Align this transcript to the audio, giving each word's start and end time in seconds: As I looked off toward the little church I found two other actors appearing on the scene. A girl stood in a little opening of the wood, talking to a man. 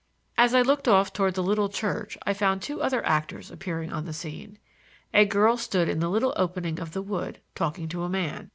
As 0.35 0.55
I 0.55 0.63
looked 0.63 0.87
off 0.87 1.13
toward 1.13 1.35
the 1.35 1.43
little 1.43 1.69
church 1.69 2.17
I 2.25 2.33
found 2.33 2.59
two 2.63 2.81
other 2.81 3.05
actors 3.05 3.51
appearing 3.51 3.93
on 3.93 4.05
the 4.05 4.13
scene. 4.13 4.57
A 5.13 5.25
girl 5.25 5.57
stood 5.57 5.87
in 5.87 6.01
a 6.01 6.09
little 6.09 6.33
opening 6.37 6.79
of 6.79 6.93
the 6.93 7.03
wood, 7.03 7.39
talking 7.53 7.87
to 7.89 8.01
a 8.01 8.09
man. 8.09 8.49